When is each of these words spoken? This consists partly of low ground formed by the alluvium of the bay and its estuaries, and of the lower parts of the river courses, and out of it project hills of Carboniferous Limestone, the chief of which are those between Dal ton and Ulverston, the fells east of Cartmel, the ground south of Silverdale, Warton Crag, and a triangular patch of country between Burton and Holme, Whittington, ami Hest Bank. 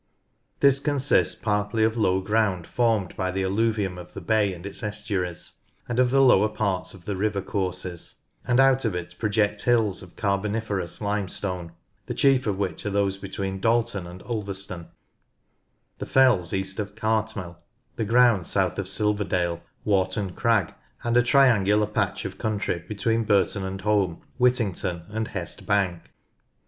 This 0.61 0.79
consists 0.79 1.35
partly 1.35 1.83
of 1.83 1.95
low 1.95 2.21
ground 2.21 2.65
formed 2.65 3.15
by 3.15 3.29
the 3.29 3.43
alluvium 3.43 3.99
of 3.99 4.15
the 4.15 4.19
bay 4.19 4.51
and 4.51 4.65
its 4.65 4.81
estuaries, 4.81 5.59
and 5.87 5.99
of 5.99 6.09
the 6.09 6.23
lower 6.23 6.49
parts 6.49 6.95
of 6.95 7.05
the 7.05 7.15
river 7.15 7.39
courses, 7.43 8.15
and 8.43 8.59
out 8.59 8.83
of 8.83 8.95
it 8.95 9.13
project 9.19 9.61
hills 9.65 10.01
of 10.01 10.15
Carboniferous 10.15 11.01
Limestone, 11.01 11.73
the 12.07 12.15
chief 12.15 12.47
of 12.47 12.57
which 12.57 12.83
are 12.83 12.89
those 12.89 13.17
between 13.17 13.59
Dal 13.61 13.83
ton 13.83 14.07
and 14.07 14.23
Ulverston, 14.23 14.87
the 15.99 16.07
fells 16.07 16.51
east 16.51 16.79
of 16.79 16.95
Cartmel, 16.95 17.61
the 17.95 18.03
ground 18.03 18.47
south 18.47 18.79
of 18.79 18.89
Silverdale, 18.89 19.61
Warton 19.85 20.31
Crag, 20.31 20.73
and 21.03 21.15
a 21.15 21.21
triangular 21.21 21.85
patch 21.85 22.25
of 22.25 22.39
country 22.39 22.83
between 22.87 23.23
Burton 23.23 23.63
and 23.63 23.79
Holme, 23.81 24.21
Whittington, 24.39 25.03
ami 25.11 25.29
Hest 25.29 25.67
Bank. 25.67 26.11